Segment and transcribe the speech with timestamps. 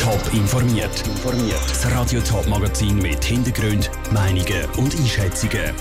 [0.00, 1.04] Top informiert.
[1.68, 5.74] Das Radio Top Magazin mit Hintergrund, Meinungen und Einschätzungen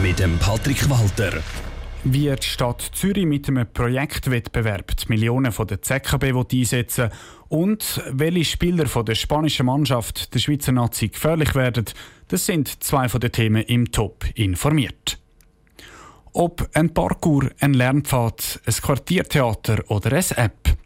[0.00, 1.42] mit dem Patrick Walter.
[2.04, 7.10] Wie die Stadt Zürich mit einem Projektwettbewerb die Millionen von der ZKB einsetzen
[7.48, 11.86] und welche Spieler von der spanischen Mannschaft der Schweizer Nazi gefährlich werden,
[12.28, 15.18] das sind zwei von den Themen im Top informiert.
[16.32, 20.76] Ob ein Parkour, ein Lernpfad, ein Quartiertheater oder eine App.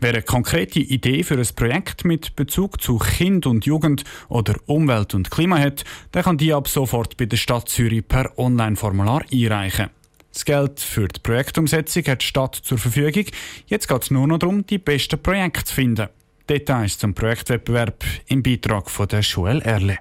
[0.00, 5.14] Wer eine konkrete Idee für ein Projekt mit Bezug zu Kind und Jugend oder Umwelt
[5.14, 9.90] und Klima hat, der kann die ab sofort bei der Stadt Zürich per Online-Formular einreichen.
[10.32, 13.24] Das Geld für die Projektumsetzung hat die Stadt zur Verfügung.
[13.66, 16.08] Jetzt geht es nur noch darum, die besten Projekte zu finden.
[16.48, 19.98] Details zum Projektwettbewerb im Beitrag von der Schule Erle.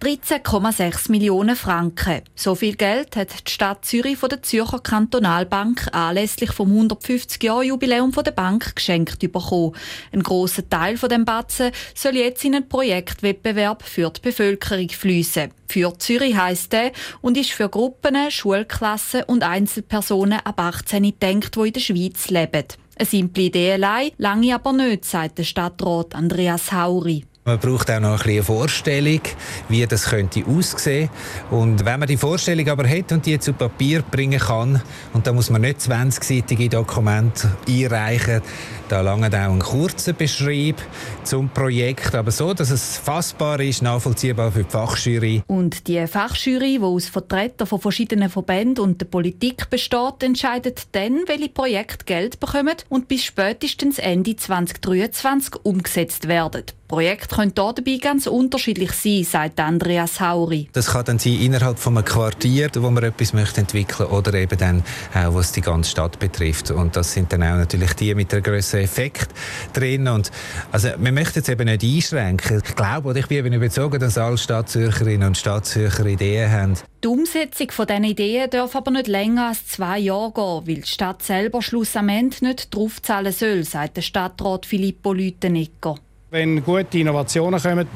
[0.00, 2.20] 13,6 Millionen Franken.
[2.34, 8.30] So viel Geld hat die Stadt Zürich von der Zürcher Kantonalbank anlässlich vom 150-Jahr-Jubiläum der
[8.32, 9.72] Bank geschenkt bekommen.
[10.12, 15.50] Ein großer Teil von dem Batzen soll jetzt in einen Projektwettbewerb für die Bevölkerung fließen.
[15.66, 21.66] Für Zürich heisst der und ist für Gruppen, Schulklassen und Einzelpersonen ab 18 gedacht, die
[21.66, 22.64] in der Schweiz leben.
[22.98, 27.24] Eine simple Idee allein, lange aber nicht, sagt der Stadtrat Andreas Hauri.
[27.46, 29.20] Man braucht auch noch ein eine Vorstellung,
[29.68, 31.08] wie das könnte aussehen.
[31.48, 35.32] Und wenn man die Vorstellung aber hat und die zu Papier bringen kann, und da
[35.32, 38.42] muss man nicht 20-seitige Dokumente einreichen,
[38.88, 40.76] da lange auch ein kurzer Beschrieb
[41.22, 45.42] zum Projekt, aber so, dass es fassbar ist, nachvollziehbar für die Fachjury.
[45.46, 51.22] Und die Fachjury, die aus Vertretern von verschiedenen Verbänden und der Politik besteht, entscheidet dann,
[51.26, 56.64] welche Projekte Geld bekommen und bis spätestens Ende 2023 umgesetzt werden.
[56.88, 60.68] Projekte können dabei ganz unterschiedlich sein, sagt Andreas Hauri.
[60.72, 64.58] Das kann dann sein innerhalb von einem Quartier, wo man etwas möchte entwickeln oder eben
[64.58, 64.82] dann
[65.14, 66.70] auch, was die ganze Stadt betrifft.
[66.70, 69.28] Und das sind dann auch natürlich die mit der größeren Effekt
[69.72, 70.06] drin.
[70.08, 70.30] Und
[70.70, 72.62] also, wir möchten jetzt eben nicht einschränken.
[72.64, 76.74] Ich glaube oder ich bin eben überzeugt, dass alle Stadtzürcherinnen und Stadtzürcher Ideen haben.
[77.02, 80.88] Die Umsetzung von diesen Ideen darf aber nicht länger als zwei Jahre gehen, weil die
[80.88, 85.96] Stadt selber schlussendlich nicht draufzahlen soll, sagt der Stadtrat Filippo Lütenegger.
[86.28, 87.86] Wenn gute Innovationen kommen,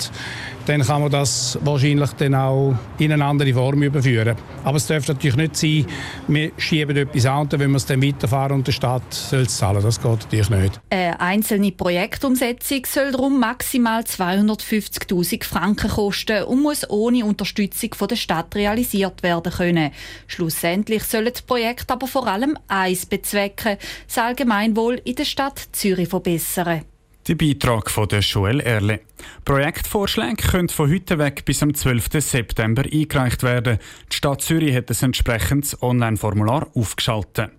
[0.67, 4.37] dann kann man das wahrscheinlich dann auch in eine andere Form überführen.
[4.63, 5.87] Aber es darf natürlich nicht sein,
[6.29, 9.57] wir schieben etwas an und wollen wir es dann weiterfahren und der Staat soll es
[9.57, 9.83] zahlen.
[9.83, 10.81] Das geht natürlich nicht.
[10.91, 18.17] Eine einzelne Projektumsetzung soll darum maximal 250'000 Franken kosten und muss ohne Unterstützung von der
[18.17, 19.91] Stadt realisiert werden können.
[20.29, 23.77] Schlussendlich sollen die Projekte aber vor allem eins bezwecken,
[24.07, 26.83] das Allgemeinwohl in der Stadt Zürich verbessern.
[27.31, 29.03] Der Beitrag von der Joel Erle.
[29.45, 32.09] Projektvorschläge können von heute weg bis am 12.
[32.15, 33.79] September eingereicht werden.
[34.11, 37.53] Die Stadt Zürich hat ein entsprechendes Online-Formular aufgeschaltet.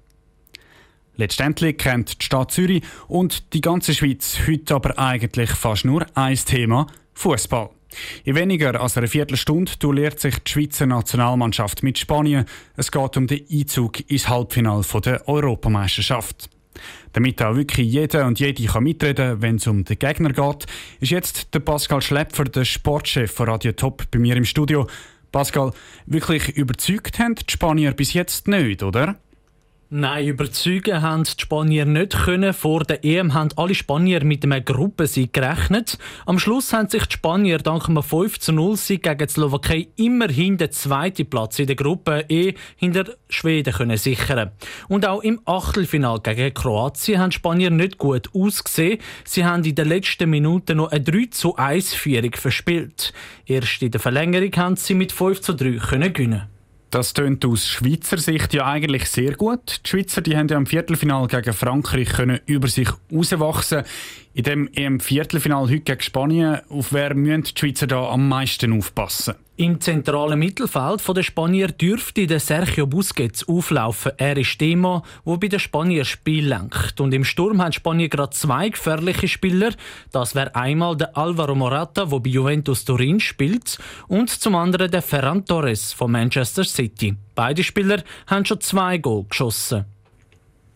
[1.15, 6.35] Letztendlich kennt die Stadt Zürich und die ganze Schweiz heute aber eigentlich fast nur ein
[6.35, 7.69] Thema: Fußball.
[8.25, 12.43] In weniger als einer Viertelstunde duelliert sich die Schweizer Nationalmannschaft mit Spanien.
[12.75, 16.49] Es geht um den Einzug ins Halbfinale der Europameisterschaft.
[17.13, 20.65] Damit auch wirklich jeder und jede kann mitreden wenn es um den Gegner geht,
[20.99, 24.87] ist jetzt der Pascal Schlepfer, der Sportchef von Radio Top, bei mir im Studio.
[25.31, 25.71] Pascal,
[26.05, 29.17] wirklich überzeugt haben die Spanier bis jetzt nicht, oder?
[29.93, 32.53] Nein, überzeugen haben die Spanier nicht können.
[32.53, 35.97] Vor der EM haben alle Spanier mit einem Gruppensieg gerechnet.
[36.25, 39.89] Am Schluss haben sich die Spanier dank einem 5 zu 0 Sieg gegen die Slowakei
[39.97, 44.51] immerhin den zweiten Platz in der Gruppe E hinter Schweden können sichern.
[44.87, 48.99] Und auch im Achtelfinal gegen Kroatien haben die Spanier nicht gut ausgesehen.
[49.25, 53.11] Sie haben in den letzten Minuten noch eine 3 zu 1 Führung verspielt.
[53.45, 56.60] Erst in der Verlängerung haben sie mit 5 zu 3 können gewinnen.
[56.91, 59.79] Das tönt aus Schweizer Sicht ja eigentlich sehr gut.
[59.85, 63.83] Die Schweizer die haben ja im Viertelfinal gegen Frankreich können über sich herauswachsen.
[64.33, 68.77] In dem EM Viertelfinal heute gegen Spanien, auf wer müssen die Schweizer da am meisten
[68.77, 69.35] aufpassen?
[69.61, 74.11] Im zentralen Mittelfeld der Spanier dürfte der Sergio Busquets auflaufen.
[74.17, 76.99] Er ist Thema, wo bei den Spanier Spiel lenkt.
[76.99, 79.71] Und im Sturm haben Spanier gerade zwei gefährliche Spieler.
[80.11, 83.77] Das wäre einmal der Alvaro Morata, der bei Juventus Turin spielt,
[84.07, 87.15] und zum anderen der Ferran Torres von Manchester City.
[87.35, 89.85] Beide Spieler haben schon zwei Goal geschossen.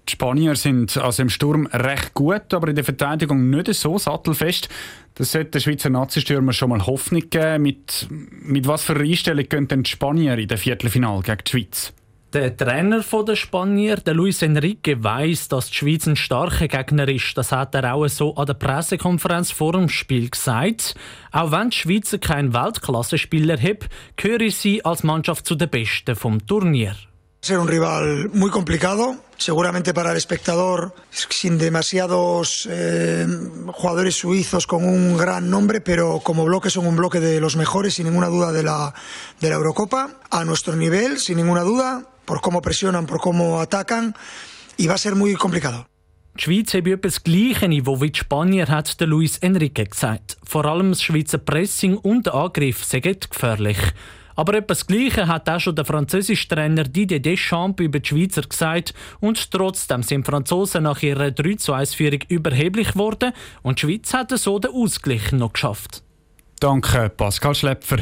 [0.07, 4.69] Die Spanier sind also im Sturm recht gut, aber in der Verteidigung nicht so sattelfest.
[5.15, 7.63] Das sollte der Schweizer Nazistürmer schon mal Hoffnung geben.
[7.63, 11.93] Mit, mit was für Einstellung gehen denn die Spanier in der Viertelfinal gegen die Schweiz?
[12.33, 17.33] Der Trainer der Spanier, der Luis Enrique, weiß, dass die Schweiz ein starker Gegner ist.
[17.37, 20.95] Das hat er auch so an der Pressekonferenz vor dem Spiel gesagt.
[21.31, 23.87] Auch wenn die Schweizer keinen Weltklasse-Spieler haben,
[24.17, 26.95] gehören sie als Mannschaft zu den Besten vom Turnier.
[27.45, 33.27] Ser un rival muy complicado, seguramente para el espectador, sin demasiados eh,
[33.67, 37.93] jugadores suizos con un gran nombre, pero como bloque son un bloque de los mejores,
[37.93, 38.95] sin ninguna duda, de la,
[39.41, 44.15] de la Eurocopa, a nuestro nivel, sin ninguna duda, por cómo presionan, por cómo atacan,
[44.75, 45.85] y va a ser muy complicado.
[46.37, 50.35] Die Schweiz habe etwa das gleiche Niveau wie die Spanier, hat Luis Enrique gesagt.
[50.43, 53.77] Vor allem das Schweizer Pressing und der Angriff sind gefährlich.
[54.35, 58.93] Aber etwas Gleiche hat auch schon der französische Trainer Didier Deschamps über die Schweizer gesagt.
[59.19, 63.33] Und trotzdem sind die Franzosen nach ihrer 3-1-Führung überheblich geworden
[63.63, 66.03] und die Schweiz hat so den Ausgleich noch geschafft.
[66.59, 67.97] Danke, Pascal Schlepfer.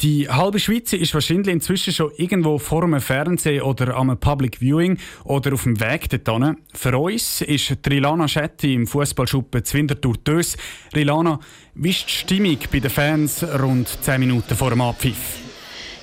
[0.00, 4.96] Die halbe Schweiz ist wahrscheinlich inzwischen schon irgendwo vor einem Fernsehen oder am Public Viewing
[5.24, 6.56] oder auf dem Weg dorthin.
[6.72, 10.56] Für uns ist Rilana Schetti im Fußballschuppen Zwintertour Dös.
[10.96, 11.38] Rilana,
[11.74, 15.49] wie ist die Stimmung bei den Fans rund 10 Minuten vor dem Abpfiff?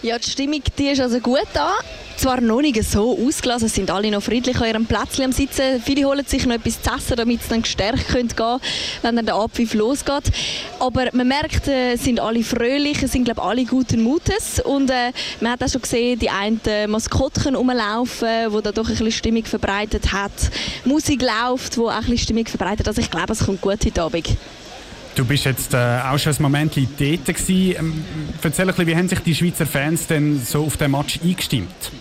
[0.03, 1.73] Ja, die Stimmung die ist also gut da.
[2.17, 5.81] Zwar noch nicht so ausgelassen, sind alle noch friedlich an ihrem Plätzchen am Sitzen.
[5.83, 8.59] Viele holen sich noch etwas zu essen, damit sie dann gestärkt gehen können,
[9.01, 10.31] wenn dann der Abpfiff losgeht.
[10.79, 14.59] Aber man merkt, es äh, sind alle fröhlich, es sind glaube alle guten Mutes.
[14.63, 15.11] Und äh,
[15.41, 19.45] man hat auch schon gesehen, die einen Maskottchen rumlaufen, die da doch ein bisschen Stimmung
[19.45, 20.31] verbreitet hat.
[20.85, 22.87] Musik läuft, die auch ein bisschen Stimmung verbreitet.
[22.87, 24.27] Also ich glaube, es kommt gut heute Abend.
[25.17, 27.75] Du bist jetzt äh, auch schon ein Moment dort gewesen.
[27.79, 28.05] Ähm,
[28.43, 31.91] erzähl ein bisschen, wie haben sich die Schweizer Fans denn so auf den Match eingestimmt?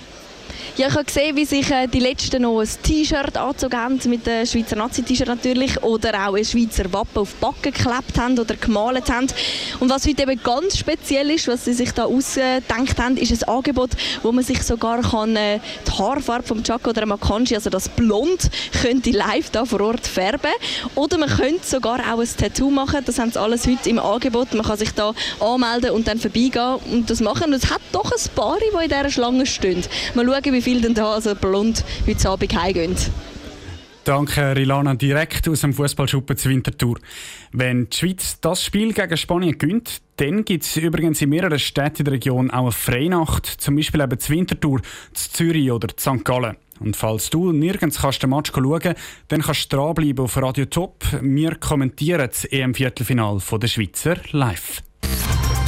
[0.78, 4.26] Ja, ich habe gesehen, wie sich äh, die Letzten noch ein T-Shirt angezogen haben, mit
[4.26, 8.56] dem Schweizer Nazi-T-Shirt natürlich, oder auch ein Schweizer Wappen auf die Backen geklebt haben oder
[8.56, 9.28] gemalt haben.
[9.80, 13.48] Und was heute eben ganz speziell ist, was sie sich da ausgedacht haben, ist ein
[13.48, 13.92] Angebot,
[14.22, 18.50] wo man sich sogar kann, äh, die Haarfarbe vom Chaco oder Makanji, also das Blond,
[18.82, 20.52] könnte live da vor Ort färben.
[20.94, 23.00] Oder man könnte sogar auch ein Tattoo machen.
[23.02, 24.52] Das haben sie alles heute im Angebot.
[24.52, 27.44] Man kann sich da anmelden und dann vorbeigehen und das machen.
[27.44, 29.82] Und es hat doch ein paar, die in dieser Schlange stehen.
[30.12, 32.96] Mal schauen, wie viele denn da also blond heute Abend heimgehen.
[34.02, 36.98] Danke, Rilana, direkt aus dem Fußballschuppen zur Winterthur.
[37.52, 42.04] Wenn die Schweiz das Spiel gegen Spanien gewinnt, dann gibt es übrigens in mehreren Städten
[42.04, 44.80] der Region auch eine Freinacht, zum Beispiel eben zur Winterthur,
[45.12, 46.24] zu Zürich oder zu St.
[46.24, 46.56] Gallen.
[46.80, 48.94] Und falls du nirgends kannst den Match schauen
[49.28, 51.04] dann kannst du dranbleiben auf Radio Top.
[51.22, 54.82] Wir kommentieren das EM-Viertelfinal der Schweizer live.